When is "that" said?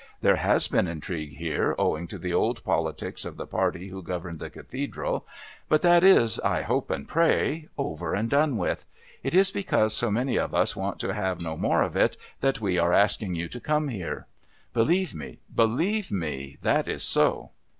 5.83-6.03, 12.39-12.59, 16.63-16.87